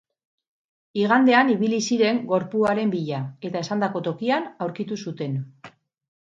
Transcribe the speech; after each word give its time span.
Igandean 1.01 1.51
ibili 1.55 1.79
ziren 1.87 2.21
gorpuaren 2.31 2.95
bila, 2.97 3.19
eta 3.51 3.63
esandako 3.67 4.03
tokian 4.09 4.49
aurkitu 4.67 4.99
zuten. 5.07 5.39